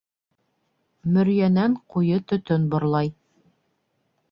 Мөрйәнән 1.17 1.77
ҡуйы 1.95 2.19
төтөн 2.33 2.67
борлай. 2.75 3.15